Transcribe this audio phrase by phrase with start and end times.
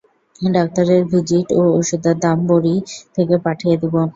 [0.51, 2.75] ডাক্তারের ভিজিট ও ওষুধের দাম বাড়ি
[3.15, 3.93] থেকে পাঠিয়ে দেব।